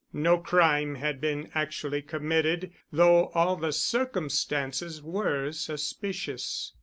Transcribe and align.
No 0.13 0.39
crime 0.39 0.95
had 0.95 1.21
been 1.21 1.51
actually 1.53 2.01
committed 2.01 2.71
though 2.91 3.25
all 3.35 3.55
the 3.55 3.71
circumstances 3.71 4.99
were 4.99 5.51
suspicious. 5.51 6.73